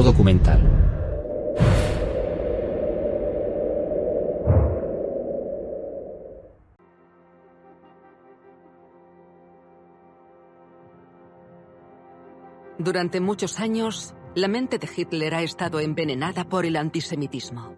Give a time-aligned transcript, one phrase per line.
[0.00, 0.58] Documental.
[12.78, 17.76] Durante muchos años, la mente de Hitler ha estado envenenada por el antisemitismo.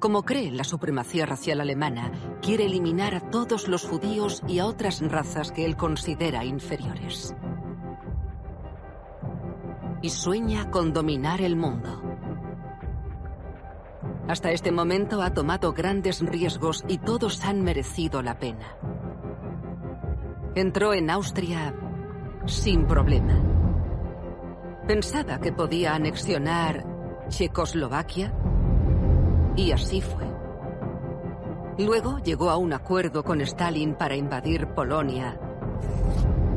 [0.00, 5.00] Como cree la supremacía racial alemana, quiere eliminar a todos los judíos y a otras
[5.00, 7.36] razas que él considera inferiores.
[10.02, 12.02] Y sueña con dominar el mundo.
[14.28, 18.76] Hasta este momento ha tomado grandes riesgos y todos han merecido la pena.
[20.54, 21.74] Entró en Austria
[22.46, 23.40] sin problema.
[24.86, 26.84] Pensaba que podía anexionar
[27.28, 28.34] Checoslovaquia
[29.56, 30.26] y así fue.
[31.78, 35.38] Luego llegó a un acuerdo con Stalin para invadir Polonia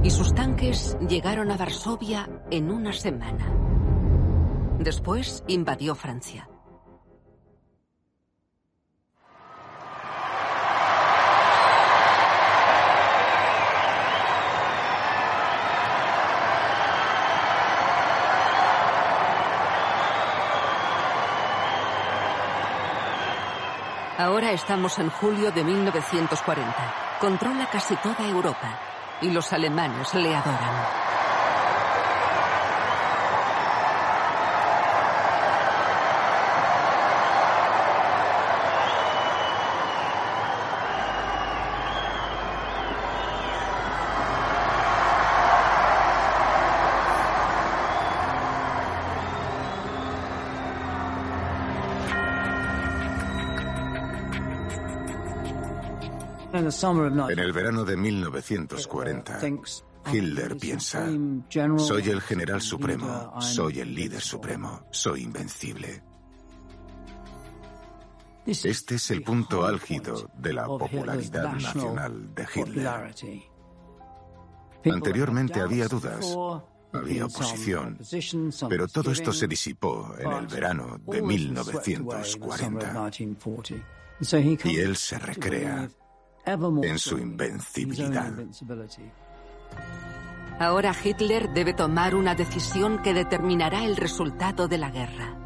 [0.05, 3.51] y sus tanques llegaron a Varsovia en una semana.
[4.77, 6.47] Después invadió Francia.
[24.19, 26.93] Ahora estamos en julio de 1940.
[27.19, 28.79] Controla casi toda Europa
[29.21, 31.04] y los alemanes le adoran.
[57.29, 59.39] En el verano de 1940,
[60.11, 61.07] Hitler piensa,
[61.77, 66.01] soy el general supremo, soy el líder supremo, soy invencible.
[68.45, 73.13] Este es el punto álgido de la popularidad nacional de Hitler.
[74.85, 76.35] Anteriormente había dudas,
[76.93, 77.97] había oposición,
[78.69, 83.11] pero todo esto se disipó en el verano de 1940.
[84.63, 85.89] Y él se recrea
[86.45, 88.33] en su invencibilidad.
[90.59, 95.37] Ahora Hitler debe tomar una decisión que determinará el resultado de la guerra.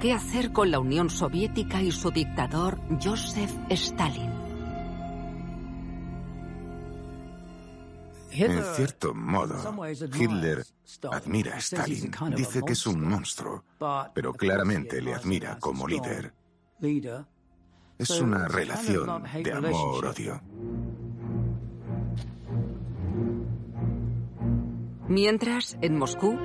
[0.00, 4.32] ¿Qué hacer con la Unión Soviética y su dictador Joseph Stalin?
[8.32, 9.84] En cierto modo,
[10.18, 10.64] Hitler
[11.10, 12.10] admira a Stalin.
[12.34, 13.64] Dice que es un monstruo,
[14.14, 16.32] pero claramente le admira como líder.
[18.02, 20.42] Es una relación de amor-odio.
[25.06, 26.36] Mientras, en Moscú,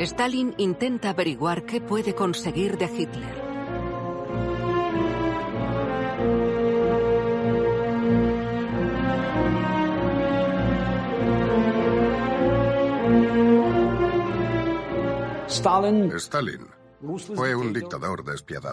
[0.00, 3.48] Stalin intenta averiguar qué puede conseguir de Hitler.
[15.46, 16.77] Stalin
[17.34, 18.72] fue un dictador despiadado.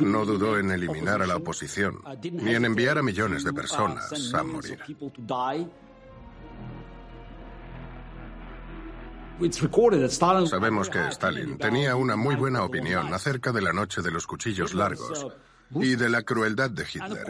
[0.00, 4.42] No dudó en eliminar a la oposición, ni en enviar a millones de personas a
[4.42, 4.78] morir.
[10.46, 14.74] Sabemos que Stalin tenía una muy buena opinión acerca de la noche de los cuchillos
[14.74, 15.26] largos
[15.74, 17.24] y de la crueldad de Hitler.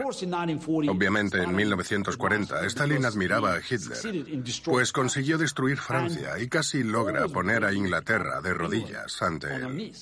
[0.89, 7.65] Obviamente, en 1940, Stalin admiraba a Hitler, pues consiguió destruir Francia y casi logra poner
[7.65, 9.93] a Inglaterra de rodillas ante él.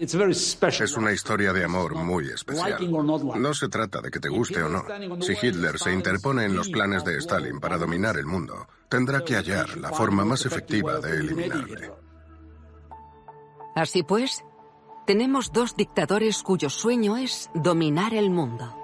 [0.00, 2.90] Es una historia de amor muy especial.
[2.90, 4.84] No se trata de que te guste o no.
[5.20, 9.34] Si Hitler se interpone en los planes de Stalin para dominar el mundo, tendrá que
[9.34, 11.90] hallar la forma más efectiva de eliminarle.
[13.74, 14.42] Así pues,
[15.10, 18.76] tenemos dos dictadores cuyo sueño es dominar el mundo.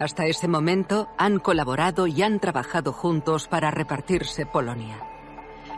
[0.00, 4.98] Hasta ese momento han colaborado y han trabajado juntos para repartirse Polonia.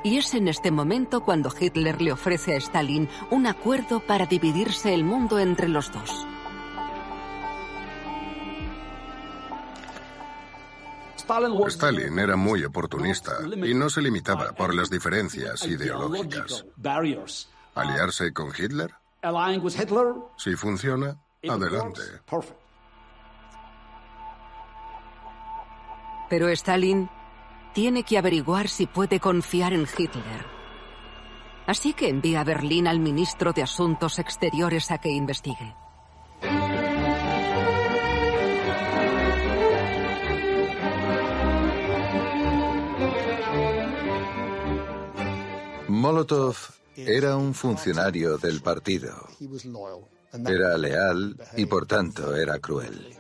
[0.02, 4.94] Y es en este momento cuando Hitler le ofrece a Stalin un acuerdo para dividirse
[4.94, 6.26] el mundo entre los dos.
[11.66, 16.64] Stalin era muy oportunista y no se limitaba por las diferencias ideológicas.
[17.76, 18.94] ¿Aliarse con Hitler?
[20.36, 22.00] Si funciona, adelante.
[26.30, 27.10] Pero Stalin
[27.74, 30.46] tiene que averiguar si puede confiar en Hitler.
[31.66, 35.76] Así que envía a Berlín al ministro de Asuntos Exteriores a que investigue.
[45.88, 46.56] Molotov
[46.96, 49.28] era un funcionario del partido.
[50.32, 53.14] Era leal y por tanto era cruel.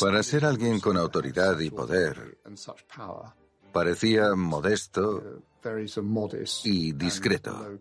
[0.00, 2.38] Para ser alguien con autoridad y poder,
[3.72, 5.42] parecía modesto
[6.64, 7.80] y discreto.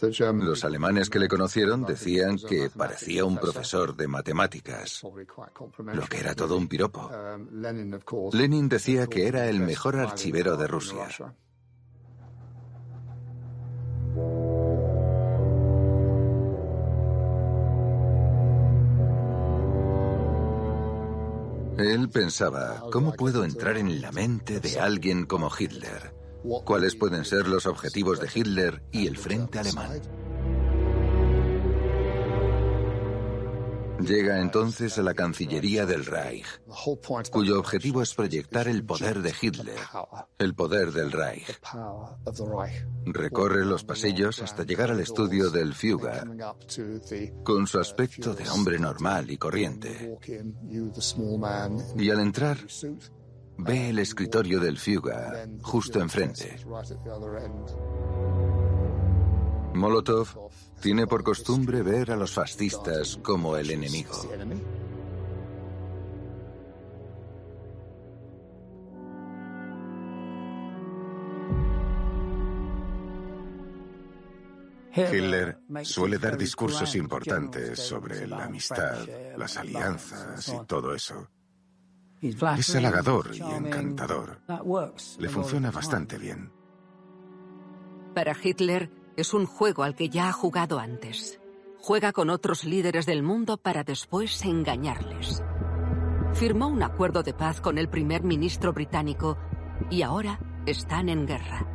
[0.00, 6.34] Los alemanes que le conocieron decían que parecía un profesor de matemáticas, lo que era
[6.34, 7.10] todo un piropo.
[8.32, 11.34] Lenin decía que era el mejor archivero de Rusia.
[21.78, 26.17] Él pensaba, ¿cómo puedo entrar en la mente de alguien como Hitler?
[26.42, 30.00] ¿Cuáles pueden ser los objetivos de Hitler y el frente alemán?
[34.00, 36.46] Llega entonces a la Cancillería del Reich,
[37.32, 39.76] cuyo objetivo es proyectar el poder de Hitler,
[40.38, 41.58] el poder del Reich.
[43.06, 46.28] Recorre los pasillos hasta llegar al estudio del Führer,
[47.42, 50.16] con su aspecto de hombre normal y corriente.
[51.96, 52.58] Y al entrar,
[53.58, 56.56] ve el escritorio del Führer justo enfrente.
[59.74, 60.50] Molotov
[60.80, 64.14] tiene por costumbre ver a los fascistas como el enemigo.
[74.94, 79.06] Hitler suele dar discursos importantes sobre la amistad,
[79.36, 81.28] las alianzas y todo eso.
[82.20, 84.40] Es halagador y encantador.
[85.18, 86.50] Le funciona bastante bien.
[88.14, 91.40] Para Hitler es un juego al que ya ha jugado antes.
[91.80, 95.42] Juega con otros líderes del mundo para después engañarles.
[96.34, 99.38] Firmó un acuerdo de paz con el primer ministro británico
[99.90, 101.66] y ahora están en guerra.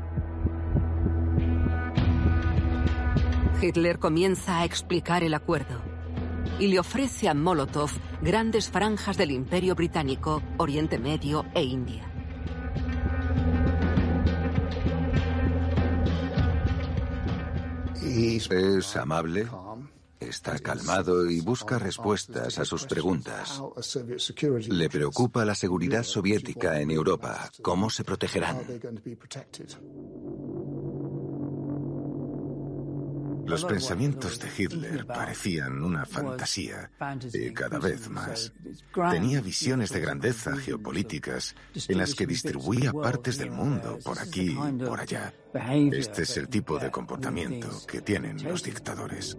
[3.61, 5.92] Hitler comienza a explicar el acuerdo
[6.59, 7.91] y le ofrece a Molotov
[8.21, 12.09] grandes franjas del Imperio Británico, Oriente Medio e India.
[18.05, 19.47] Es amable,
[20.19, 23.61] está calmado y busca respuestas a sus preguntas.
[24.67, 27.49] Le preocupa la seguridad soviética en Europa.
[27.61, 28.59] ¿Cómo se protegerán?
[33.45, 36.89] Los pensamientos de Hitler parecían una fantasía
[37.33, 38.53] y cada vez más.
[39.11, 41.55] Tenía visiones de grandeza geopolíticas
[41.87, 45.33] en las que distribuía partes del mundo por aquí y por allá.
[45.91, 49.37] Este es el tipo de comportamiento que tienen los dictadores.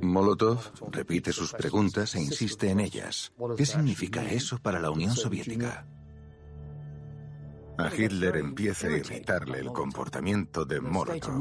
[0.00, 0.58] Molotov
[0.90, 3.32] repite sus preguntas e insiste en ellas.
[3.56, 5.86] ¿Qué significa eso para la Unión Soviética?
[7.76, 11.34] A Hitler empieza a irritarle el comportamiento de Molotov.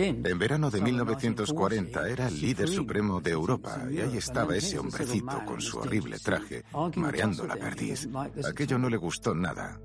[0.00, 5.44] En verano de 1940 era el líder supremo de Europa y ahí estaba ese hombrecito
[5.44, 6.64] con su horrible traje,
[6.96, 8.08] mareando la perdiz.
[8.48, 9.78] Aquello no le gustó nada.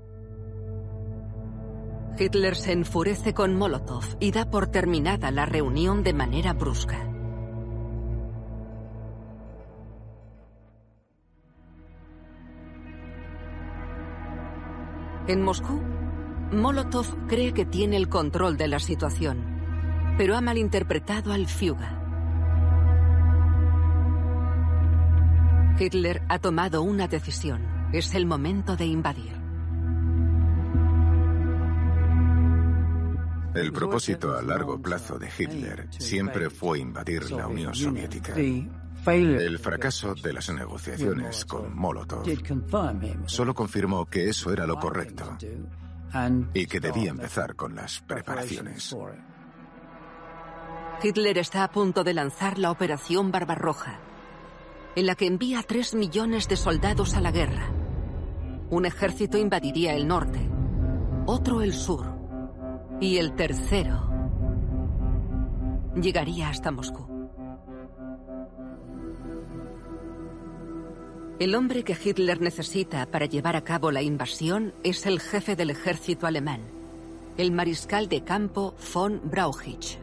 [2.18, 7.11] Hitler se enfurece con Molotov y da por terminada la reunión de manera brusca.
[15.28, 15.80] En Moscú,
[16.52, 22.02] Molotov cree que tiene el control de la situación, pero ha malinterpretado al Fuga.
[25.78, 27.62] Hitler ha tomado una decisión.
[27.92, 29.32] Es el momento de invadir.
[33.54, 38.34] El propósito a largo plazo de Hitler siempre fue invadir la Unión Soviética.
[39.04, 42.24] El fracaso de las negociaciones con Molotov
[43.26, 45.36] solo confirmó que eso era lo correcto
[46.54, 48.94] y que debía empezar con las preparaciones.
[51.02, 53.98] Hitler está a punto de lanzar la Operación Barbarroja,
[54.94, 57.72] en la que envía 3 millones de soldados a la guerra.
[58.70, 60.48] Un ejército invadiría el norte,
[61.26, 62.06] otro el sur
[63.00, 64.10] y el tercero
[66.00, 67.11] llegaría hasta Moscú.
[71.42, 75.70] El hombre que Hitler necesita para llevar a cabo la invasión es el jefe del
[75.70, 76.60] ejército alemán,
[77.36, 79.98] el mariscal de campo von Brauchitsch.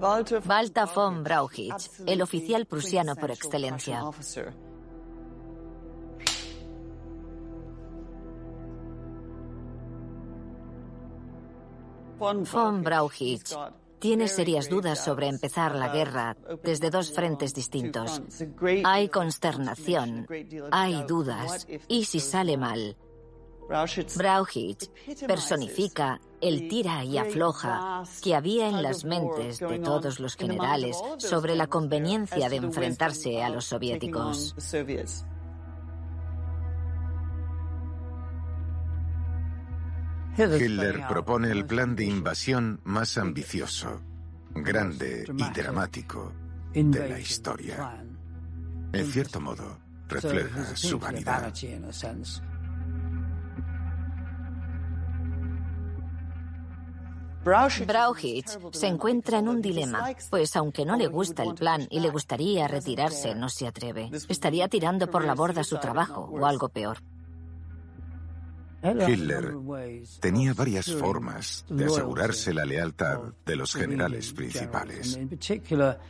[0.00, 0.40] Walter
[0.94, 4.00] von Brauchitsch, el oficial prusiano por excelencia.
[12.18, 13.54] Von Brauchitsch.
[13.98, 18.20] Tiene serias dudas sobre empezar la guerra desde dos frentes distintos.
[18.84, 20.26] Hay consternación,
[20.70, 22.96] hay dudas, y si sale mal,
[23.68, 24.90] Brauchitsch
[25.26, 31.56] personifica el tira y afloja que había en las mentes de todos los generales sobre
[31.56, 34.54] la conveniencia de enfrentarse a los soviéticos.
[40.36, 44.00] Hitler propone el plan de invasión más ambicioso,
[44.54, 46.32] grande y dramático
[46.72, 48.04] de la historia.
[48.92, 51.52] En cierto modo, refleja su vanidad.
[57.44, 62.08] Brauchitsch se encuentra en un dilema, pues aunque no le gusta el plan y le
[62.08, 64.10] gustaría retirarse, no se atreve.
[64.28, 66.98] Estaría tirando por la borda su trabajo o algo peor.
[68.84, 69.54] Hitler
[70.20, 75.18] tenía varias formas de asegurarse la lealtad de los generales principales.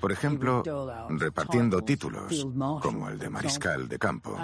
[0.01, 0.63] Por ejemplo,
[1.09, 2.47] repartiendo títulos,
[2.83, 4.37] como el de mariscal de campo,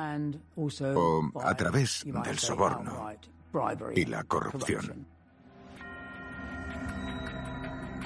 [0.94, 3.10] o a través del soborno
[3.94, 5.06] y la corrupción.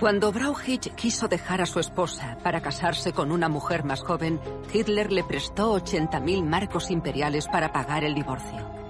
[0.00, 4.40] Cuando Brauchitsch quiso dejar a su esposa para casarse con una mujer más joven,
[4.72, 8.83] Hitler le prestó 80.000 marcos imperiales para pagar el divorcio.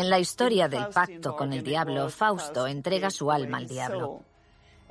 [0.00, 4.22] En la historia del pacto con el diablo, Fausto entrega su alma al diablo.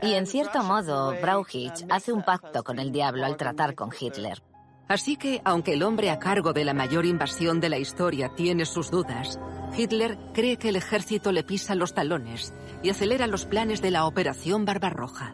[0.03, 4.43] Y en cierto modo, Brauchitsch hace un pacto con el diablo al tratar con Hitler.
[4.87, 8.65] Así que, aunque el hombre a cargo de la mayor invasión de la historia tiene
[8.65, 9.39] sus dudas,
[9.75, 14.05] Hitler cree que el ejército le pisa los talones y acelera los planes de la
[14.05, 15.33] Operación Barbarroja.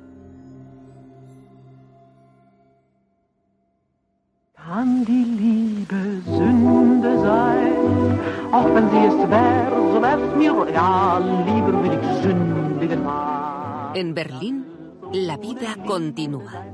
[13.93, 14.65] En Berlín,
[15.13, 16.65] la vida continúa.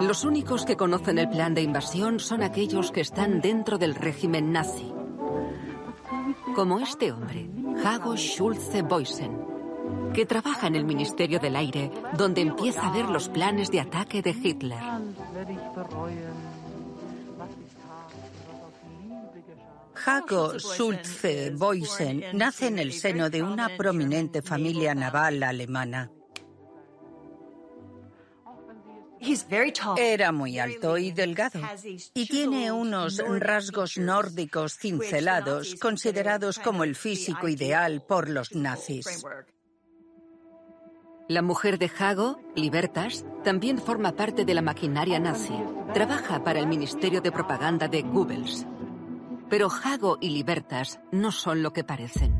[0.00, 4.52] Los únicos que conocen el plan de invasión son aquellos que están dentro del régimen
[4.52, 4.92] nazi.
[6.54, 7.50] Como este hombre,
[7.84, 9.57] Hago Schulze Boysen,
[10.14, 14.22] que trabaja en el Ministerio del Aire, donde empieza a ver los planes de ataque
[14.22, 14.78] de Hitler.
[20.06, 26.10] Hago Schulze Boysen nace en el seno de una prominente familia naval alemana.
[29.96, 31.60] Era muy alto y delgado
[32.14, 39.24] y tiene unos rasgos nórdicos cincelados considerados como el físico ideal por los nazis.
[41.28, 45.52] La mujer de Hago, Libertas, también forma parte de la maquinaria nazi.
[45.92, 48.66] Trabaja para el Ministerio de Propaganda de Goebbels.
[49.50, 52.34] Pero Hago y Libertas no son lo que parecen.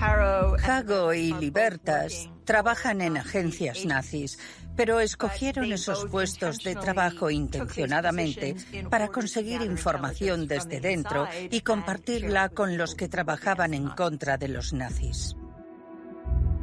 [0.00, 4.38] Hago y Libertas trabajan en agencias nazis,
[4.76, 8.54] pero escogieron esos puestos de trabajo intencionadamente
[8.88, 14.72] para conseguir información desde dentro y compartirla con los que trabajaban en contra de los
[14.72, 15.34] nazis.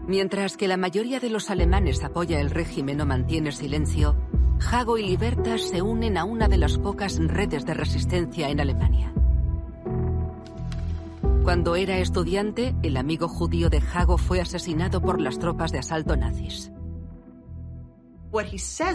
[0.07, 4.15] Mientras que la mayoría de los alemanes apoya el régimen o mantiene silencio,
[4.71, 9.13] Hago y Libertas se unen a una de las pocas redes de resistencia en Alemania.
[11.43, 16.15] Cuando era estudiante, el amigo judío de Hago fue asesinado por las tropas de asalto
[16.15, 16.71] nazis.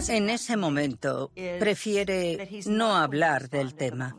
[0.09, 4.15] En ese momento, prefiere no hablar del tema.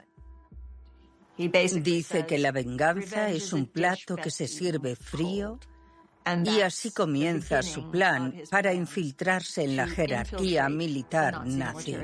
[1.39, 5.59] Dice que la venganza es un plato que se sirve frío
[6.45, 11.97] Y así comienza su plan para infiltrarse en la jerarquía militar nazi.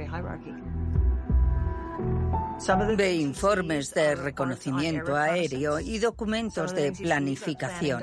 [2.97, 8.03] Ve informes de reconocimiento aéreo y documentos de planificación.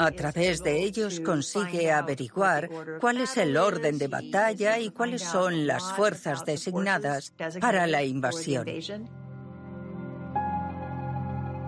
[0.00, 2.70] A través de ellos consigue averiguar
[3.00, 8.66] cuál es el orden de batalla y cuáles son las fuerzas designadas para la invasión.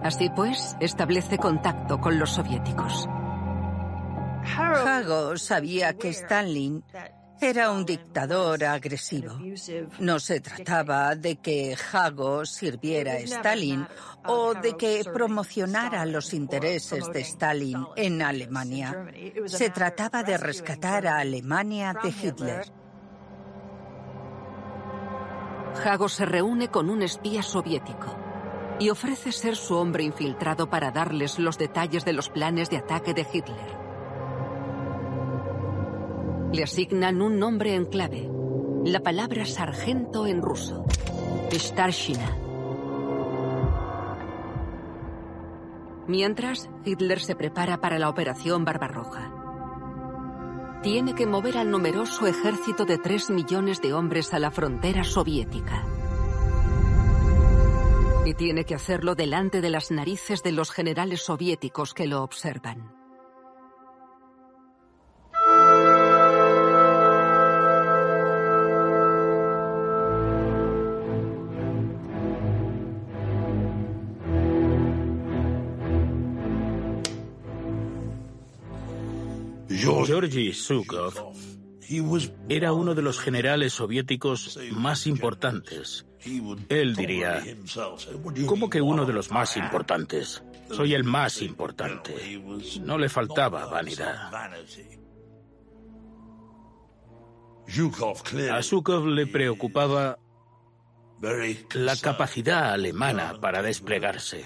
[0.02, 3.08] Así pues, establece contacto con los soviéticos.
[4.56, 6.84] Hago sabía que Stalin
[7.40, 9.38] era un dictador agresivo.
[9.98, 13.86] No se trataba de que Hago sirviera a Stalin
[14.24, 19.06] o de que promocionara los intereses de Stalin en Alemania.
[19.46, 22.72] Se trataba de rescatar a Alemania de Hitler.
[25.84, 28.27] Hago se reúne con un espía soviético
[28.80, 33.14] y ofrece ser su hombre infiltrado para darles los detalles de los planes de ataque
[33.14, 33.78] de Hitler.
[36.52, 38.30] Le asignan un nombre en clave,
[38.84, 40.84] la palabra sargento en ruso,
[41.52, 42.36] Starshina.
[46.06, 49.30] Mientras, Hitler se prepara para la Operación Barbarroja.
[50.82, 55.84] Tiene que mover al numeroso ejército de tres millones de hombres a la frontera soviética.
[58.28, 62.92] Y tiene que hacerlo delante de las narices de los generales soviéticos que lo observan.
[79.70, 81.14] Georgy Zhukov
[82.50, 86.07] era uno de los generales soviéticos más importantes.
[86.68, 87.42] Él diría,
[88.46, 90.42] ¿cómo que uno de los más importantes?
[90.70, 92.40] Soy el más importante.
[92.80, 94.30] No le faltaba vanidad.
[98.50, 100.18] A Zhukov le preocupaba
[101.74, 104.44] la capacidad alemana para desplegarse.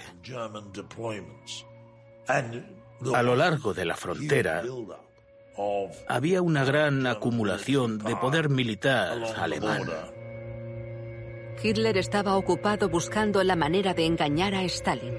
[3.13, 4.63] A lo largo de la frontera
[6.07, 9.83] había una gran acumulación de poder militar alemán.
[11.63, 15.13] Hitler estaba ocupado buscando la manera de engañar a Stalin.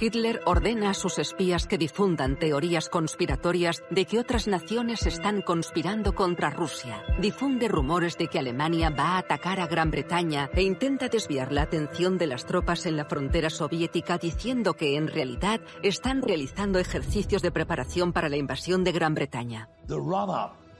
[0.00, 6.16] Hitler ordena a sus espías que difundan teorías conspiratorias de que otras naciones están conspirando
[6.16, 7.04] contra Rusia.
[7.20, 11.62] Difunde rumores de que Alemania va a atacar a Gran Bretaña e intenta desviar la
[11.62, 17.40] atención de las tropas en la frontera soviética diciendo que en realidad están realizando ejercicios
[17.40, 19.68] de preparación para la invasión de Gran Bretaña.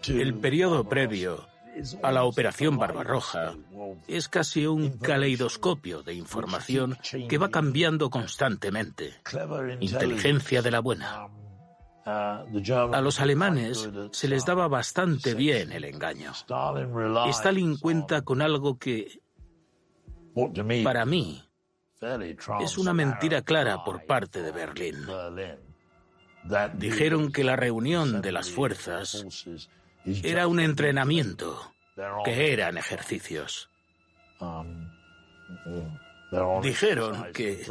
[0.08, 1.46] El periodo previo
[2.02, 3.54] a la Operación Barbarroja
[4.06, 6.96] es casi un caleidoscopio de información
[7.28, 9.14] que va cambiando constantemente.
[9.80, 11.28] Inteligencia de la buena.
[12.06, 16.32] A los alemanes se les daba bastante bien el engaño.
[17.28, 19.20] Stalin cuenta con algo que,
[20.84, 21.42] para mí,
[22.60, 25.06] es una mentira clara por parte de Berlín.
[26.74, 29.24] Dijeron que la reunión de las fuerzas
[30.04, 31.72] era un entrenamiento,
[32.24, 33.70] que eran ejercicios.
[36.62, 37.64] Dijeron que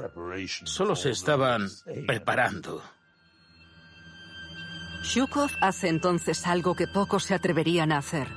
[0.65, 1.69] solo se estaban
[2.07, 2.81] preparando.
[5.03, 8.27] Shukov hace entonces algo que pocos se atreverían a hacer.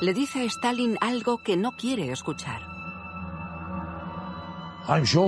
[0.00, 2.62] Le dice a Stalin algo que no quiere escuchar.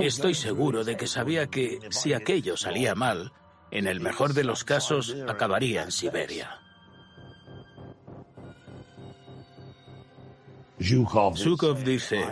[0.01, 3.33] Estoy seguro de que sabía que si aquello salía mal,
[3.71, 6.59] en el mejor de los casos acabaría en Siberia.
[10.81, 12.23] Zhukov dice,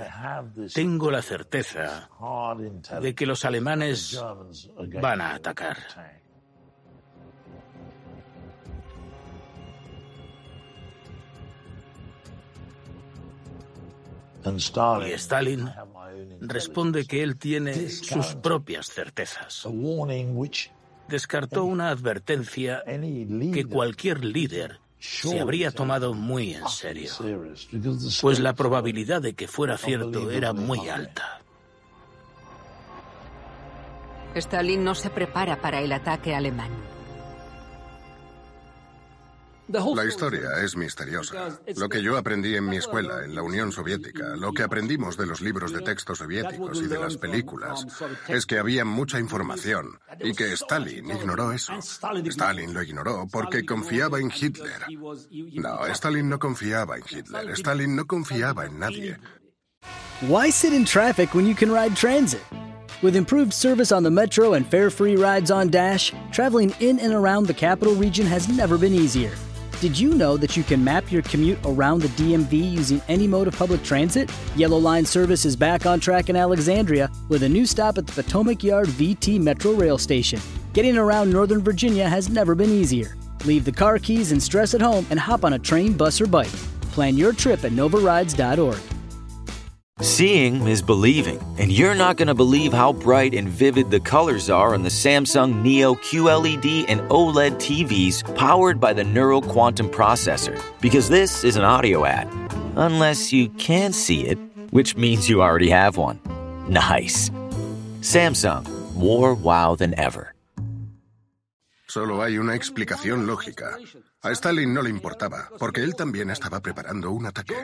[0.73, 2.09] tengo la certeza
[3.01, 4.21] de que los alemanes
[5.01, 5.77] van a atacar.
[14.45, 15.69] Y Stalin
[16.39, 19.67] responde que él tiene sus propias certezas.
[21.09, 27.11] Descartó una advertencia que cualquier líder se habría tomado muy en serio,
[28.21, 31.41] pues la probabilidad de que fuera cierto era muy alta.
[34.35, 36.69] Stalin no se prepara para el ataque alemán.
[39.67, 41.59] La historia es misteriosa.
[41.75, 45.25] Lo que yo aprendí en mi escuela, en la Unión Soviética, lo que aprendimos de
[45.25, 47.85] los libros de texto soviéticos y de las películas,
[48.27, 51.73] es que había mucha información y que Stalin ignoró eso.
[51.79, 54.85] Stalin lo ignoró porque confiaba en Hitler.
[55.55, 57.51] No, Stalin no confiaba en Hitler.
[57.51, 59.17] Stalin no confiaba en nadie.
[60.21, 62.41] Why sit in traffic when you can ride transit?
[63.03, 67.13] With improved service on the Metro and fare free rides on Dash, traveling in and
[67.13, 69.31] around the capital region has never been easier.
[69.79, 73.47] Did you know that you can map your commute around the DMV using any mode
[73.47, 74.31] of public transit?
[74.55, 78.23] Yellow Line service is back on track in Alexandria with a new stop at the
[78.23, 80.41] Potomac Yard VT Metro Rail Station.
[80.73, 83.15] Getting around Northern Virginia has never been easier.
[83.45, 86.25] Leave the car keys and stress at home and hop on a train, bus, or
[86.25, 86.47] bike.
[86.93, 88.96] Plan your trip at novarides.org.
[90.01, 94.47] Seeing is believing, and you're not going to believe how bright and vivid the colors
[94.47, 100.61] are on the Samsung Neo QLED and OLED TVs powered by the Neural Quantum Processor,
[100.81, 102.27] because this is an audio ad.
[102.75, 104.37] Unless you can see it,
[104.69, 106.19] which means you already have one.
[106.69, 107.31] Nice.
[108.01, 110.31] Samsung, more wow than ever.
[111.87, 113.77] Solo hay una explicación lógica.
[114.21, 117.55] A Stalin no le importaba, porque él también estaba preparando un ataque.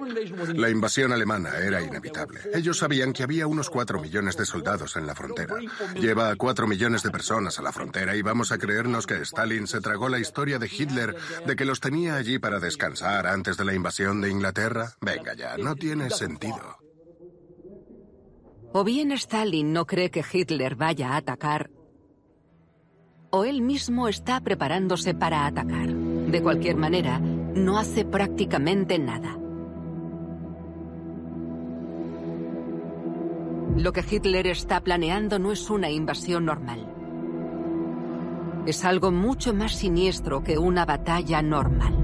[0.53, 2.39] La invasión alemana era inevitable.
[2.53, 5.55] Ellos sabían que había unos cuatro millones de soldados en la frontera.
[5.95, 9.67] Lleva a cuatro millones de personas a la frontera y vamos a creernos que Stalin
[9.67, 13.65] se tragó la historia de Hitler de que los tenía allí para descansar antes de
[13.65, 14.93] la invasión de Inglaterra.
[15.01, 16.77] Venga ya, no tiene sentido.
[18.71, 21.69] O bien Stalin no cree que Hitler vaya a atacar,
[23.35, 25.87] o él mismo está preparándose para atacar.
[25.87, 29.35] De cualquier manera, no hace prácticamente nada.
[33.75, 36.87] Lo que Hitler está planeando no es una invasión normal.
[38.67, 41.95] Es algo mucho más siniestro que una batalla normal.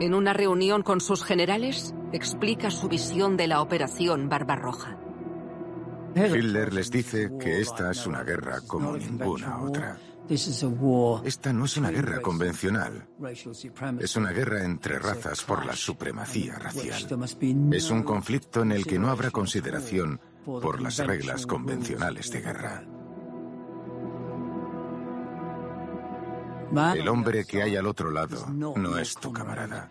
[0.00, 4.98] En una reunión con sus generales, explica su visión de la operación Barbarroja.
[6.26, 9.98] Hitler les dice que esta es una guerra como ninguna otra.
[11.24, 13.08] Esta no es una guerra convencional.
[13.98, 17.06] Es una guerra entre razas por la supremacía racial.
[17.72, 22.84] Es un conflicto en el que no habrá consideración por las reglas convencionales de guerra.
[26.94, 29.88] El hombre que hay al otro lado no es tu camarada.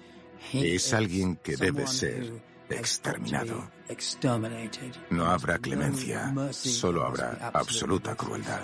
[0.54, 3.70] Es alguien que debe ser exterminado.
[5.10, 8.62] No habrá clemencia, solo habrá absoluta crueldad.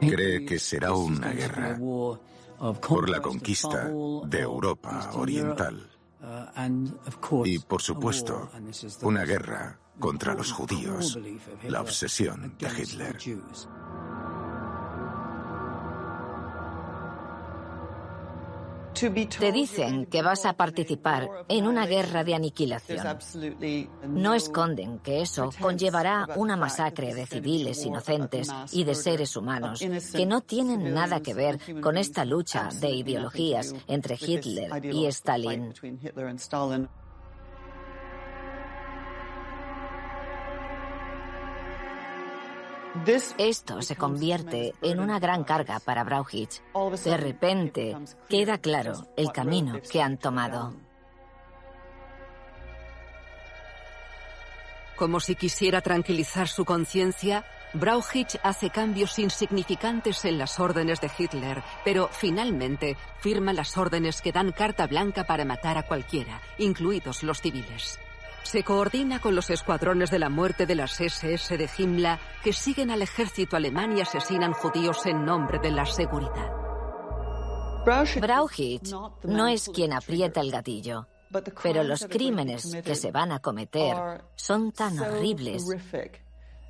[0.00, 1.78] Cree que será una guerra
[2.80, 3.90] por la conquista
[4.26, 5.90] de Europa Oriental.
[7.44, 8.50] Y, por supuesto,
[9.02, 11.18] una guerra contra los judíos,
[11.64, 13.18] la obsesión de Hitler.
[19.38, 23.18] Te dicen que vas a participar en una guerra de aniquilación.
[24.08, 29.80] No esconden que eso conllevará una masacre de civiles inocentes y de seres humanos
[30.12, 35.74] que no tienen nada que ver con esta lucha de ideologías entre Hitler y Stalin.
[43.38, 46.60] Esto se convierte en una gran carga para Brauchitsch.
[47.04, 47.96] De repente
[48.28, 50.74] queda claro el camino que han tomado.
[54.96, 61.62] Como si quisiera tranquilizar su conciencia, Brauchitsch hace cambios insignificantes en las órdenes de Hitler,
[61.84, 67.40] pero finalmente firma las órdenes que dan carta blanca para matar a cualquiera, incluidos los
[67.40, 67.98] civiles.
[68.42, 72.90] Se coordina con los escuadrones de la muerte de las SS de Himmler que siguen
[72.90, 76.50] al ejército alemán y asesinan judíos en nombre de la seguridad.
[77.84, 78.92] Brauchitsch
[79.24, 81.06] no es quien aprieta el gatillo,
[81.62, 85.64] pero los crímenes que se van a cometer son tan horribles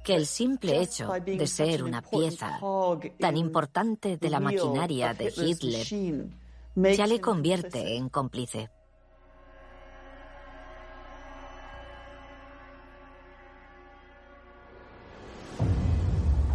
[0.05, 2.59] que el simple hecho de ser una pieza
[3.19, 5.87] tan importante de la maquinaria de Hitler
[6.97, 8.71] ya le convierte en cómplice.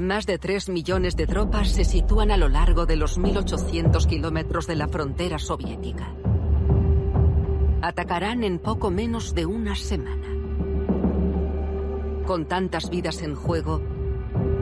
[0.04, 4.68] Más de 3 millones de tropas se sitúan a lo largo de los 1.800 kilómetros
[4.68, 6.13] de la frontera soviética.
[7.82, 10.28] Atacarán en poco menos de una semana.
[12.28, 13.82] Con tantas vidas en juego,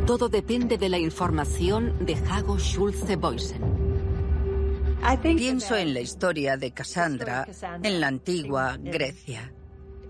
[0.06, 3.64] todo depende de la información de Hago Schulze Boysen.
[5.24, 7.48] Pienso en la historia de Cassandra
[7.82, 9.52] en la antigua Grecia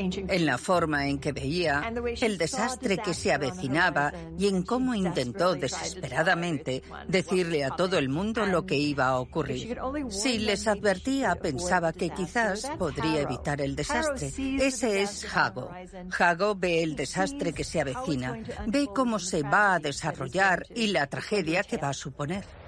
[0.01, 5.55] en la forma en que veía el desastre que se avecinaba y en cómo intentó
[5.55, 9.77] desesperadamente decirle a todo el mundo lo que iba a ocurrir.
[10.09, 14.31] Si les advertía, pensaba que quizás podría evitar el desastre.
[14.59, 15.71] Ese es Hago.
[16.17, 18.37] Hago ve el desastre que se avecina,
[18.67, 22.60] ve cómo se va a desarrollar y la tragedia que va a suponer.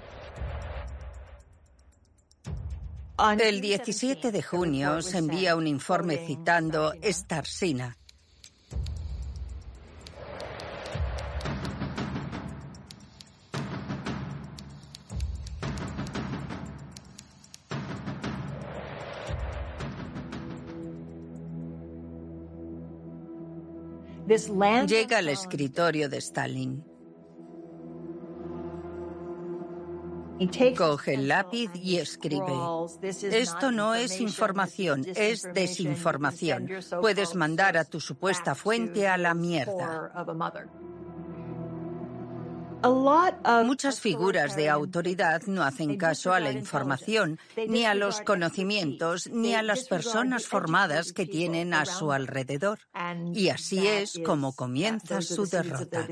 [3.16, 7.96] El 17 de junio se envía un informe citando Starsina.
[24.88, 26.93] Llega al escritorio de Stalin.
[30.76, 32.52] Coge el lápiz y escribe.
[33.22, 36.68] Esto no es información, es desinformación.
[37.00, 40.12] Puedes mandar a tu supuesta fuente a la mierda.
[43.64, 49.54] Muchas figuras de autoridad no hacen caso a la información, ni a los conocimientos, ni
[49.54, 52.80] a las personas formadas que tienen a su alrededor.
[53.32, 56.06] Y así es como comienza su derrota.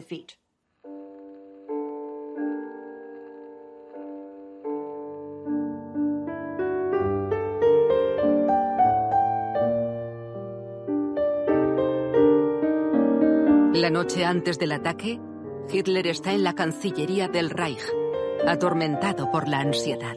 [13.83, 15.19] La noche antes del ataque,
[15.69, 17.83] Hitler está en la Cancillería del Reich,
[18.47, 20.17] atormentado por la ansiedad.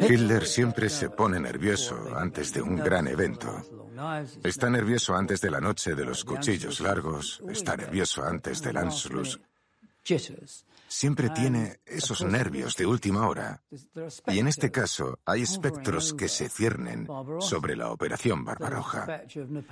[0.00, 3.50] Hitler siempre se pone nervioso antes de un gran evento.
[4.44, 9.40] Está nervioso antes de la noche de los cuchillos largos, está nervioso antes del Anschluss.
[10.88, 13.62] Siempre tiene esos nervios de última hora.
[14.26, 17.06] Y en este caso hay espectros que se ciernen
[17.40, 19.22] sobre la Operación Barbaroja.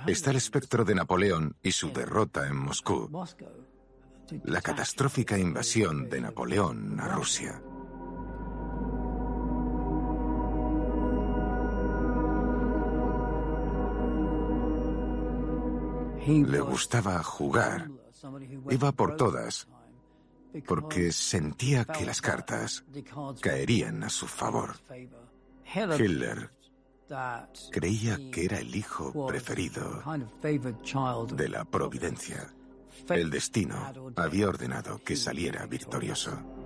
[0.05, 3.09] Está el espectro de Napoleón y su derrota en Moscú
[4.43, 7.61] la catastrófica invasión de Napoleón a Rusia.
[16.27, 17.89] Le gustaba jugar.
[18.69, 19.67] Iba por todas,
[20.65, 22.83] porque sentía que las cartas
[23.41, 24.75] caerían a su favor.
[25.75, 26.49] Hitler
[27.71, 30.03] creía que era el hijo preferido
[31.33, 32.53] de la providencia.
[33.09, 36.56] El destino había ordenado que saliera victorioso.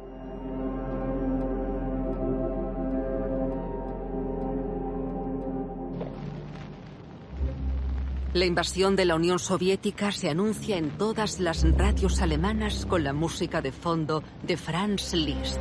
[8.33, 13.11] La invasión de la Unión Soviética se anuncia en todas las radios alemanas con la
[13.11, 15.59] música de fondo de Franz Liszt.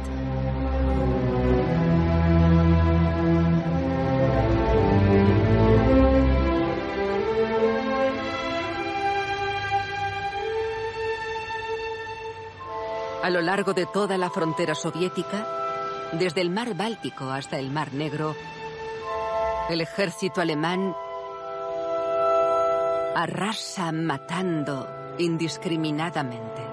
[13.25, 15.45] A lo largo de toda la frontera soviética,
[16.13, 18.37] desde el mar Báltico hasta el mar Negro,
[19.69, 20.95] el ejército alemán
[23.15, 26.70] arrasa matando indiscriminadamente.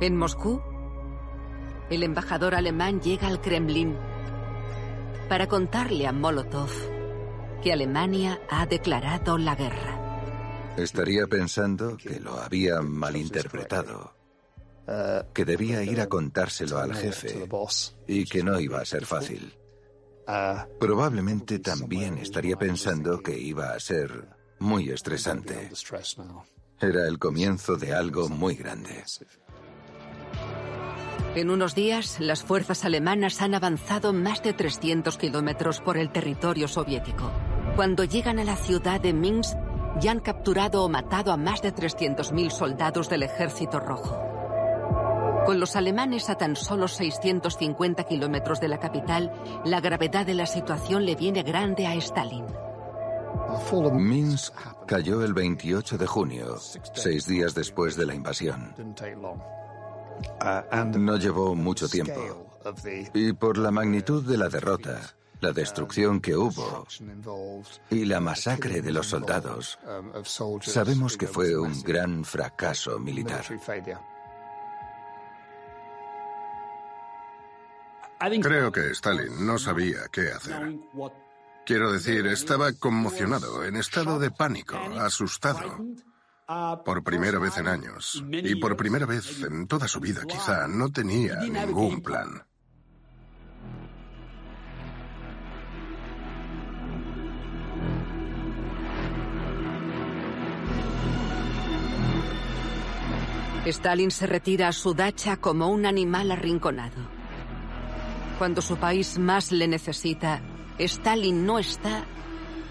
[0.00, 0.62] En Moscú,
[1.90, 3.96] el embajador alemán llega al Kremlin
[5.28, 6.70] para contarle a Molotov
[7.62, 10.74] que Alemania ha declarado la guerra.
[10.76, 14.14] Estaría pensando que lo había malinterpretado,
[15.34, 17.48] que debía ir a contárselo al jefe
[18.06, 19.52] y que no iba a ser fácil.
[20.78, 24.28] Probablemente también estaría pensando que iba a ser
[24.60, 25.70] muy estresante.
[26.80, 29.04] Era el comienzo de algo muy grande.
[31.34, 36.68] En unos días, las fuerzas alemanas han avanzado más de 300 kilómetros por el territorio
[36.68, 37.30] soviético.
[37.76, 39.56] Cuando llegan a la ciudad de Minsk,
[40.00, 44.18] ya han capturado o matado a más de 300.000 soldados del Ejército Rojo.
[45.46, 49.32] Con los alemanes a tan solo 650 kilómetros de la capital,
[49.64, 52.44] la gravedad de la situación le viene grande a Stalin.
[53.92, 54.54] Minsk
[54.86, 56.58] cayó el 28 de junio,
[56.94, 58.74] seis días después de la invasión.
[60.96, 62.60] No llevó mucho tiempo.
[63.14, 66.86] Y por la magnitud de la derrota, la destrucción que hubo
[67.90, 69.78] y la masacre de los soldados,
[70.62, 73.44] sabemos que fue un gran fracaso militar.
[78.42, 80.76] Creo que Stalin no sabía qué hacer.
[81.64, 85.78] Quiero decir, estaba conmocionado, en estado de pánico, asustado.
[86.48, 90.90] Por primera vez en años, y por primera vez en toda su vida quizá, no
[90.90, 92.42] tenía ningún plan.
[103.66, 107.10] Stalin se retira a su dacha como un animal arrinconado.
[108.38, 110.40] Cuando su país más le necesita,
[110.78, 112.06] Stalin no está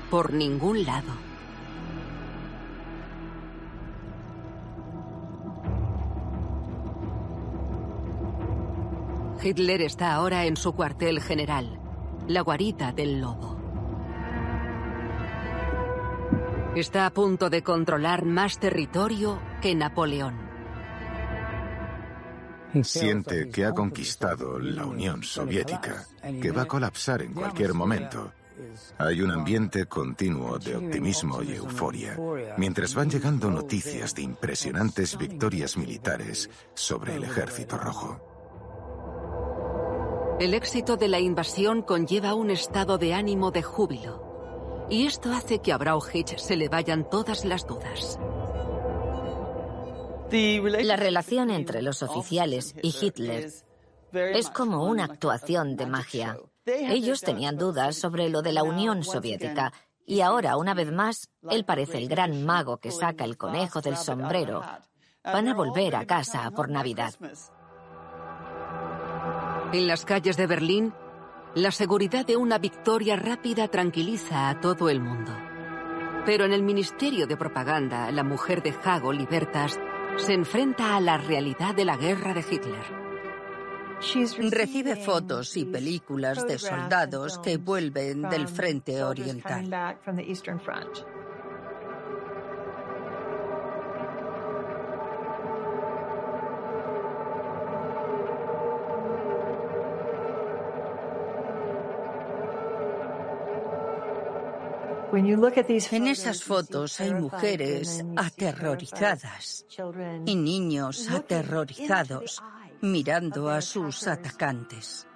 [0.10, 1.27] por ningún lado.
[9.48, 11.80] Hitler está ahora en su cuartel general,
[12.28, 13.58] la guarita del lobo.
[16.76, 20.36] Está a punto de controlar más territorio que Napoleón.
[22.84, 26.06] Siente que ha conquistado la Unión Soviética,
[26.42, 28.34] que va a colapsar en cualquier momento.
[28.98, 32.18] Hay un ambiente continuo de optimismo y euforia,
[32.58, 38.37] mientras van llegando noticias de impresionantes victorias militares sobre el ejército rojo.
[40.40, 45.60] El éxito de la invasión conlleva un estado de ánimo de júbilo, y esto hace
[45.60, 48.20] que a Brauchitsch se le vayan todas las dudas.
[50.32, 53.52] La relación entre los oficiales y Hitler
[54.14, 56.38] es como una actuación de magia.
[56.66, 59.74] Ellos tenían dudas sobre lo de la Unión Soviética
[60.06, 63.98] y ahora, una vez más, él parece el gran mago que saca el conejo del
[63.98, 64.62] sombrero.
[65.24, 67.16] Van a volver a casa por Navidad.
[69.74, 70.94] En las calles de Berlín,
[71.54, 75.36] la seguridad de una victoria rápida tranquiliza a todo el mundo.
[76.26, 79.78] Pero en el Ministerio de Propaganda, la mujer de Hago, Libertas,
[80.16, 83.08] se enfrenta a la realidad de la guerra de Hitler.
[84.52, 89.98] Recibe fotos y películas de soldados que vuelven del frente oriental.
[105.18, 109.66] En esas fotos hay mujeres aterrorizadas
[110.26, 112.44] y niños aterrorizados
[112.82, 115.08] mirando a sus atacantes.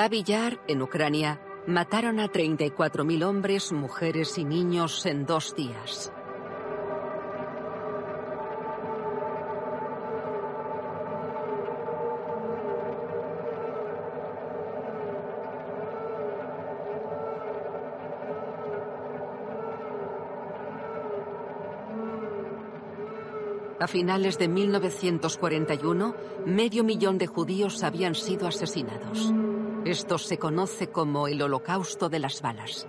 [0.00, 6.10] Babillar, en Ucrania, mataron a 34.000 hombres, mujeres y niños en dos días.
[23.78, 26.14] A finales de 1941,
[26.46, 29.30] medio millón de judíos habían sido asesinados.
[29.84, 32.86] Esto se conoce como el holocausto de las balas.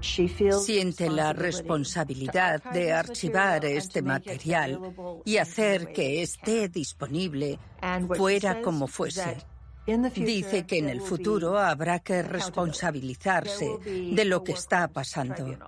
[0.00, 4.78] Siente la responsabilidad de archivar este material
[5.24, 7.58] y hacer que esté disponible
[8.16, 9.53] fuera como fuese.
[9.86, 15.58] Dice que en el futuro habrá que responsabilizarse de lo que está pasando,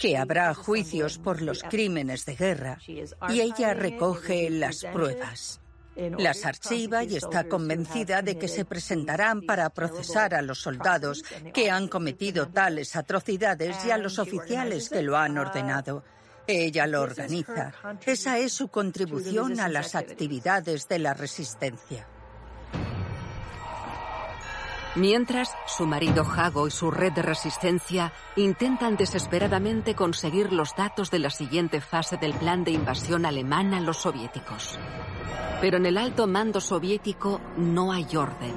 [0.00, 5.60] que habrá juicios por los crímenes de guerra y ella recoge las pruebas.
[5.96, 11.70] Las archiva y está convencida de que se presentarán para procesar a los soldados que
[11.70, 16.04] han cometido tales atrocidades y a los oficiales que lo han ordenado.
[16.46, 17.72] Ella lo organiza.
[18.04, 22.06] Esa es su contribución a las actividades de la resistencia.
[24.96, 31.18] Mientras, su marido Hago y su red de resistencia intentan desesperadamente conseguir los datos de
[31.18, 34.78] la siguiente fase del plan de invasión alemán a los soviéticos.
[35.60, 38.54] Pero en el alto mando soviético no hay orden.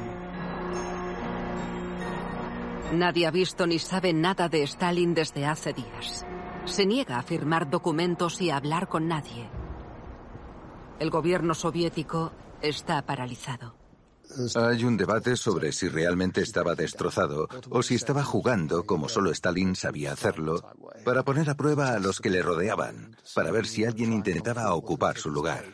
[2.94, 6.26] Nadie ha visto ni sabe nada de Stalin desde hace días.
[6.64, 9.50] Se niega a firmar documentos y a hablar con nadie.
[11.00, 12.32] El gobierno soviético
[12.62, 13.79] está paralizado.
[14.56, 19.76] Hay un debate sobre si realmente estaba destrozado o si estaba jugando, como solo Stalin
[19.76, 20.62] sabía hacerlo,
[21.04, 25.18] para poner a prueba a los que le rodeaban, para ver si alguien intentaba ocupar
[25.18, 25.66] su lugar.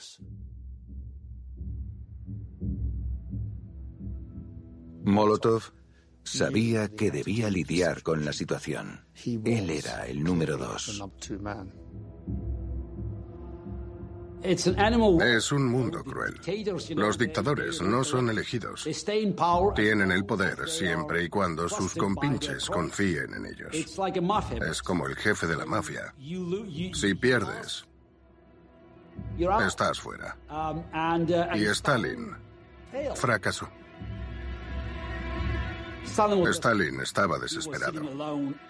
[5.03, 5.73] Molotov
[6.23, 9.05] sabía que debía lidiar con la situación.
[9.23, 11.03] Él era el número dos.
[14.45, 16.39] Es un mundo cruel.
[16.95, 18.87] Los dictadores no son elegidos.
[19.75, 23.73] Tienen el poder siempre y cuando sus compinches confíen en ellos.
[24.61, 26.13] Es como el jefe de la mafia.
[26.93, 27.85] Si pierdes,
[29.65, 30.37] estás fuera.
[31.55, 32.35] Y Stalin
[33.15, 33.67] fracasó.
[36.05, 38.01] Stalin estaba desesperado.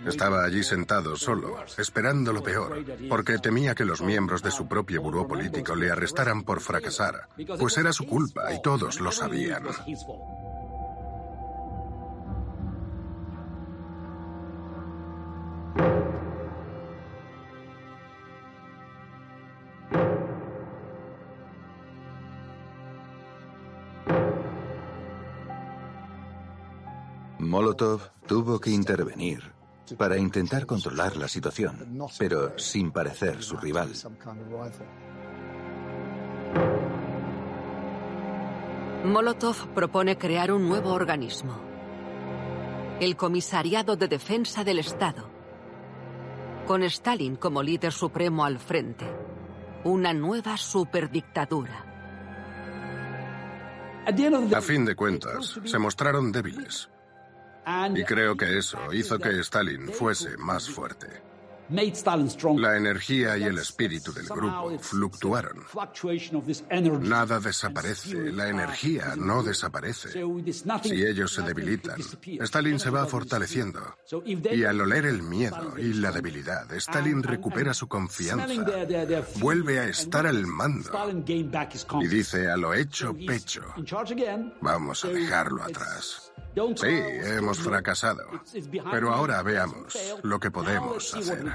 [0.06, 5.02] Estaba allí sentado solo, esperando lo peor, porque temía que los miembros de su propio
[5.02, 7.28] buró político le arrestaran por fracasar,
[7.60, 9.64] pues era su culpa y todos lo sabían.
[27.56, 29.42] Molotov tuvo que intervenir
[29.98, 33.94] para intentar controlar la situación, pero sin parecer su rival.
[39.06, 41.58] Molotov propone crear un nuevo organismo,
[43.00, 45.30] el Comisariado de Defensa del Estado,
[46.68, 49.06] con Stalin como líder supremo al frente,
[49.86, 51.86] una nueva superdictadura.
[54.06, 56.90] A fin de cuentas, se mostraron débiles.
[57.96, 61.08] Y creo que eso hizo que Stalin fuese más fuerte.
[61.68, 65.64] La energía y el espíritu del grupo fluctuaron.
[67.02, 70.10] Nada desaparece, la energía no desaparece.
[70.84, 72.00] Si ellos se debilitan,
[72.42, 73.82] Stalin se va fortaleciendo.
[74.52, 78.48] Y al oler el miedo y la debilidad, Stalin recupera su confianza,
[79.40, 80.92] vuelve a estar al mando
[82.02, 83.64] y dice a lo hecho pecho,
[84.62, 86.32] vamos a dejarlo atrás.
[86.76, 88.24] Sí, hemos fracasado.
[88.92, 91.54] Pero ahora veamos lo que podemos hacer.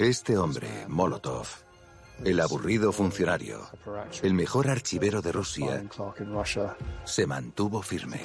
[0.00, 1.46] Este hombre, Molotov,
[2.24, 3.68] el aburrido funcionario,
[4.22, 5.84] el mejor archivero de Rusia,
[7.04, 8.22] se mantuvo firme.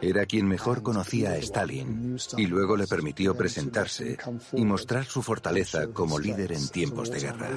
[0.00, 4.18] Era quien mejor conocía a Stalin y luego le permitió presentarse
[4.52, 7.48] y mostrar su fortaleza como líder en tiempos de guerra.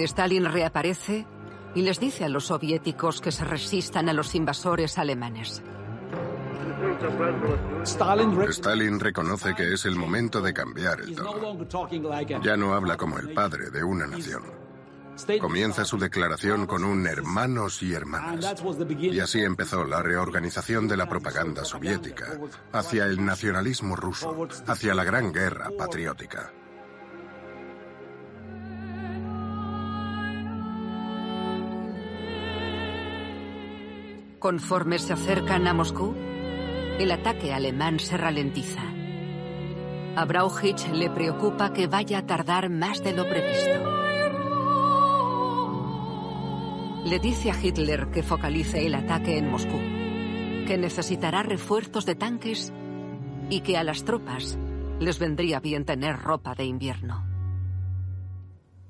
[0.00, 1.26] Stalin reaparece
[1.74, 5.62] y les dice a los soviéticos que se resistan a los invasores alemanes.
[7.84, 11.56] Stalin reconoce que es el momento de cambiar el tono.
[12.42, 14.42] Ya no habla como el padre de una nación.
[15.40, 18.62] Comienza su declaración con un hermanos y hermanas.
[18.98, 22.38] Y así empezó la reorganización de la propaganda soviética
[22.72, 26.52] hacia el nacionalismo ruso, hacia la gran guerra patriótica.
[34.42, 36.16] Conforme se acercan a Moscú,
[36.98, 38.82] el ataque alemán se ralentiza.
[40.16, 43.70] A Brauchitsch le preocupa que vaya a tardar más de lo previsto.
[47.04, 49.78] Le dice a Hitler que focalice el ataque en Moscú,
[50.66, 52.72] que necesitará refuerzos de tanques
[53.48, 54.58] y que a las tropas
[54.98, 57.24] les vendría bien tener ropa de invierno.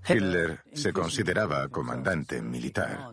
[0.08, 3.12] Hitler se consideraba comandante militar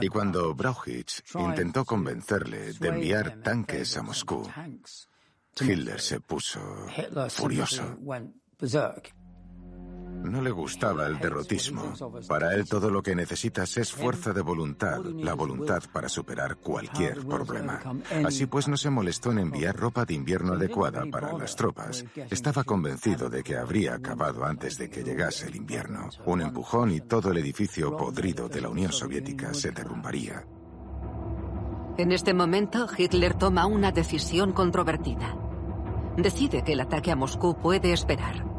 [0.00, 4.48] Y cuando Brauchitsch intentó convencerle de enviar tanques a Moscú,
[5.58, 6.60] Hitler se puso
[7.28, 7.98] furioso.
[10.22, 11.92] No le gustaba el derrotismo.
[12.28, 17.24] Para él todo lo que necesitas es fuerza de voluntad, la voluntad para superar cualquier
[17.26, 17.80] problema.
[18.24, 22.04] Así pues no se molestó en enviar ropa de invierno adecuada para las tropas.
[22.30, 26.10] Estaba convencido de que habría acabado antes de que llegase el invierno.
[26.26, 30.44] Un empujón y todo el edificio podrido de la Unión Soviética se derrumbaría.
[31.96, 35.36] En este momento, Hitler toma una decisión controvertida.
[36.16, 38.50] Decide que el ataque a Moscú puede esperar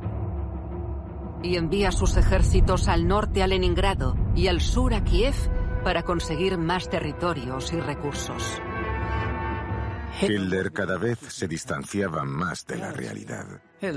[1.44, 5.36] y envía sus ejércitos al norte a Leningrado y al sur a Kiev
[5.84, 8.62] para conseguir más territorios y recursos.
[10.22, 13.46] Hitler cada vez se distanciaba más de la realidad.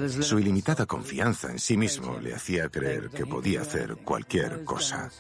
[0.09, 5.11] Su ilimitada confianza en sí mismo le hacía creer que podía hacer cualquier cosa.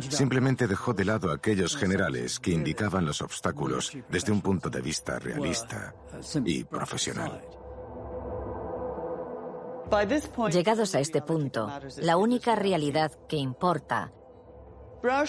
[0.00, 5.18] Simplemente dejó de lado aquellos generales que indicaban los obstáculos desde un punto de vista
[5.18, 5.94] realista
[6.44, 7.40] y profesional.
[10.50, 14.12] Llegados a este punto, la única realidad que importa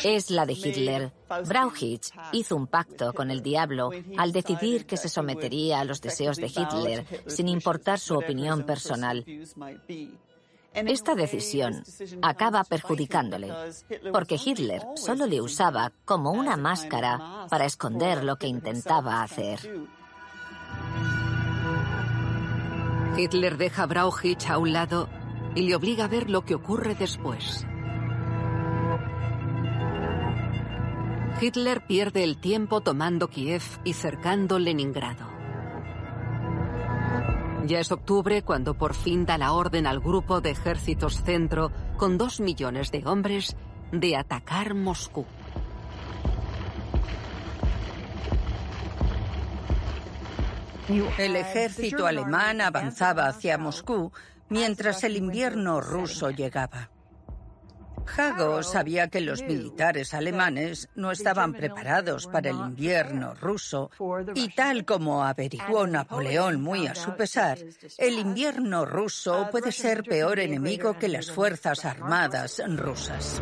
[0.03, 1.13] es la de Hitler.
[1.45, 6.37] Brauchitsch hizo un pacto con el diablo al decidir que se sometería a los deseos
[6.37, 9.25] de Hitler sin importar su opinión personal.
[10.73, 11.83] Esta decisión
[12.21, 13.51] acaba perjudicándole,
[14.11, 19.59] porque Hitler solo le usaba como una máscara para esconder lo que intentaba hacer.
[23.17, 25.09] Hitler deja a Brauchitsch a un lado
[25.55, 27.65] y le obliga a ver lo que ocurre después.
[31.41, 35.27] Hitler pierde el tiempo tomando Kiev y cercando Leningrado.
[37.65, 42.17] Ya es octubre cuando por fin da la orden al grupo de ejércitos centro con
[42.17, 43.55] dos millones de hombres
[43.91, 45.25] de atacar Moscú.
[50.89, 54.11] El ejército alemán avanzaba hacia Moscú
[54.49, 56.89] mientras el invierno ruso llegaba.
[58.17, 63.91] Hago sabía que los militares alemanes no estaban preparados para el invierno ruso
[64.33, 67.57] y tal como averiguó Napoleón muy a su pesar,
[67.97, 73.41] el invierno ruso puede ser peor enemigo que las fuerzas armadas rusas.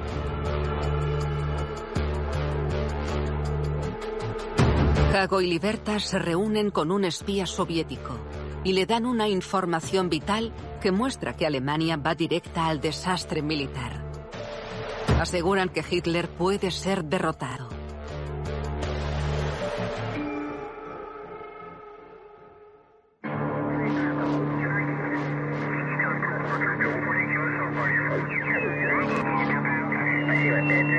[5.15, 8.19] Hago y Libertas se reúnen con un espía soviético
[8.63, 10.51] y le dan una información vital
[10.81, 14.03] que muestra que Alemania va directa al desastre militar.
[15.19, 17.69] Aseguran que Hitler puede ser derrotado.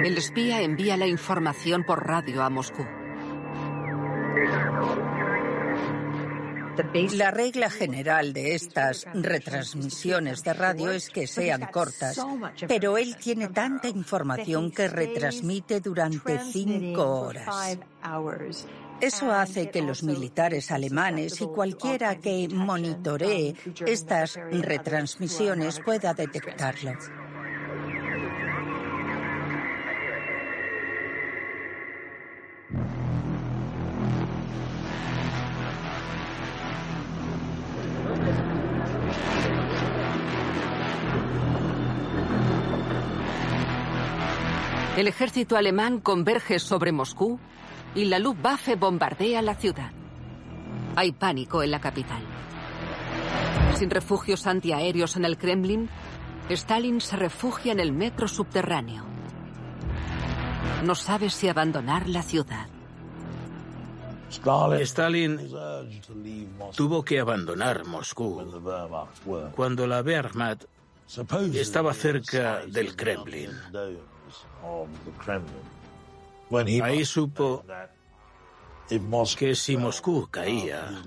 [0.05, 2.87] El espía envía la información por radio a Moscú.
[7.13, 12.21] La regla general de estas retransmisiones de radio es que sean cortas,
[12.69, 17.79] pero él tiene tanta información que retransmite durante cinco horas.
[19.01, 23.55] Eso hace que los militares alemanes y cualquiera que monitoree
[23.87, 26.93] estas retransmisiones pueda detectarlo.
[44.97, 47.39] El ejército alemán converge sobre Moscú
[47.95, 49.91] y la Luftwaffe bombardea la ciudad.
[50.97, 52.23] Hay pánico en la capital.
[53.75, 55.91] Sin refugios antiaéreos en el Kremlin,
[56.49, 59.05] Stalin se refugia en el metro subterráneo.
[60.83, 62.67] No sabe si abandonar la ciudad.
[64.81, 65.39] Stalin
[66.75, 68.43] tuvo que abandonar Moscú
[69.55, 70.65] cuando la Wehrmacht
[71.53, 73.51] estaba cerca del Kremlin.
[76.83, 77.65] Ahí supo
[79.37, 81.03] que si Moscú caía,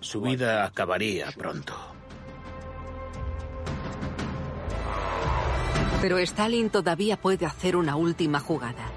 [0.00, 1.74] su vida acabaría pronto.
[6.00, 8.90] Pero Stalin todavía puede hacer una última jugada.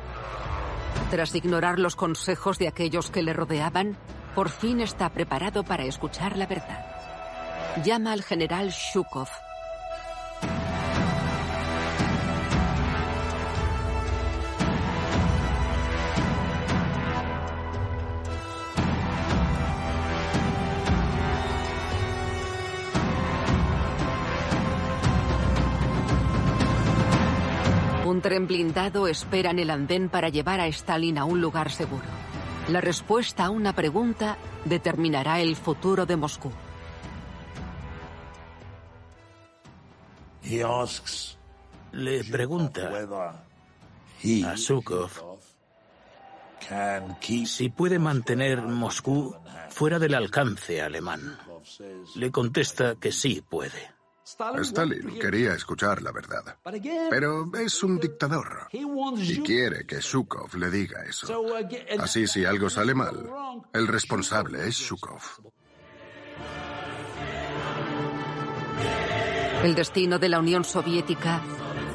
[1.10, 3.96] Tras ignorar los consejos de aquellos que le rodeaban,
[4.36, 6.86] por fin está preparado para escuchar la verdad.
[7.86, 9.30] Llama al general Shukov,
[28.28, 32.04] tren blindado espera en el andén para llevar a Stalin a un lugar seguro.
[32.68, 36.52] La respuesta a una pregunta determinará el futuro de Moscú.
[41.94, 42.92] Le pregunta
[44.46, 45.40] a Zhukov
[47.46, 49.38] si puede mantener Moscú
[49.70, 51.40] fuera del alcance alemán.
[52.18, 53.97] Le contesta que sí puede.
[54.28, 56.58] Stalin quería escuchar la verdad,
[57.10, 61.46] pero es un dictador y quiere que Shukov le diga eso.
[62.00, 63.30] Así si algo sale mal,
[63.74, 65.22] el responsable es Shukov.
[69.64, 71.42] El destino de la Unión Soviética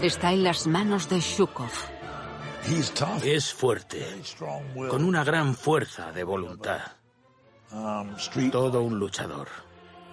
[0.01, 1.71] está en las manos de Shukov.
[3.23, 4.23] Es fuerte,
[4.89, 6.81] con una gran fuerza de voluntad.
[8.51, 9.49] Todo un luchador.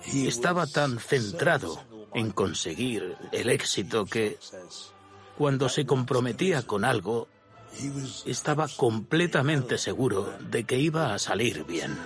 [0.06, 4.38] Estaba tan centrado en conseguir el éxito que
[5.38, 7.28] cuando se comprometía con algo,
[8.26, 11.98] estaba completamente seguro de que iba a salir bien.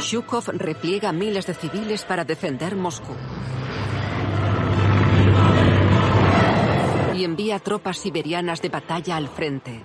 [0.00, 3.14] Shukov repliega miles de civiles para defender Moscú.
[7.14, 9.84] Y envía tropas siberianas de batalla al frente,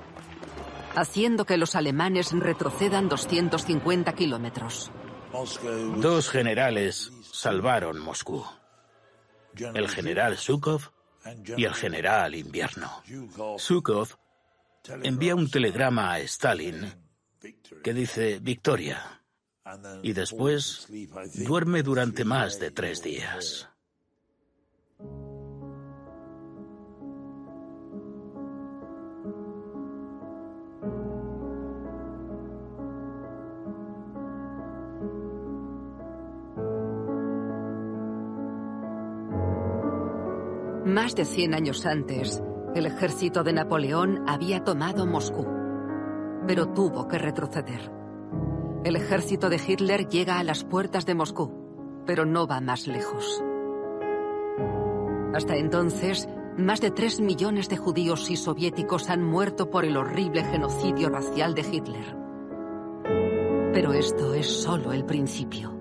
[0.95, 4.91] haciendo que los alemanes retrocedan 250 kilómetros.
[5.97, 8.45] Dos generales salvaron Moscú.
[9.57, 10.91] El general Zhukov
[11.57, 13.03] y el general Invierno.
[13.59, 14.09] Zhukov
[15.03, 16.93] envía un telegrama a Stalin
[17.83, 19.21] que dice victoria
[20.03, 20.87] y después
[21.33, 23.69] duerme durante más de tres días.
[40.95, 42.41] Más de 100 años antes,
[42.73, 45.45] el ejército de Napoleón había tomado Moscú,
[46.47, 47.91] pero tuvo que retroceder.
[48.85, 51.51] El ejército de Hitler llega a las puertas de Moscú,
[52.05, 53.43] pero no va más lejos.
[55.33, 60.45] Hasta entonces, más de 3 millones de judíos y soviéticos han muerto por el horrible
[60.45, 62.15] genocidio racial de Hitler.
[63.73, 65.74] Pero esto es solo el principio.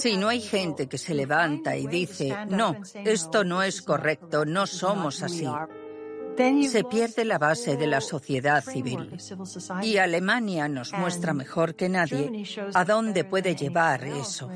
[0.00, 4.66] Si no hay gente que se levanta y dice, no, esto no es correcto, no
[4.66, 5.46] somos así,
[6.68, 9.16] se pierde la base de la sociedad civil.
[9.82, 12.44] Y Alemania nos muestra mejor que nadie
[12.74, 14.50] a dónde puede llevar eso.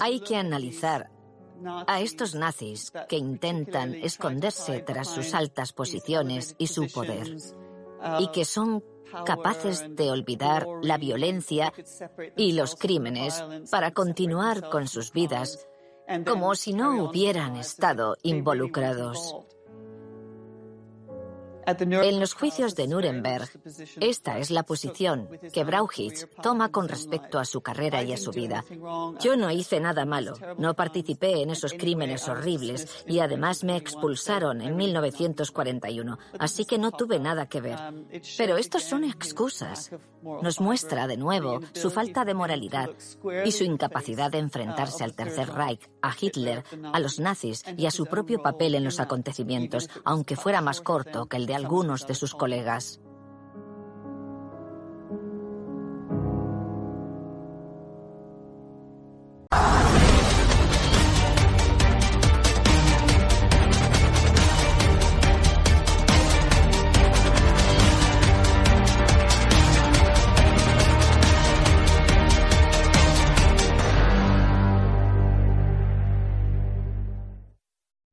[0.00, 1.10] Hay que analizar
[1.86, 7.36] a estos nazis que intentan esconderse tras sus altas posiciones y su poder
[8.20, 8.84] y que son
[9.24, 11.72] capaces de olvidar la violencia
[12.36, 15.66] y los crímenes para continuar con sus vidas
[16.26, 19.34] como si no hubieran estado involucrados.
[21.68, 23.50] En los juicios de Nuremberg,
[24.00, 28.30] esta es la posición que Brauchitsch toma con respecto a su carrera y a su
[28.30, 28.64] vida.
[29.20, 34.62] Yo no hice nada malo, no participé en esos crímenes horribles y además me expulsaron
[34.62, 37.78] en 1941, así que no tuve nada que ver.
[38.38, 39.90] Pero estos son excusas.
[40.22, 42.90] Nos muestra de nuevo su falta de moralidad
[43.44, 47.90] y su incapacidad de enfrentarse al Tercer Reich, a Hitler, a los nazis y a
[47.90, 52.14] su propio papel en los acontecimientos, aunque fuera más corto que el de algunos de
[52.14, 53.00] sus colegas.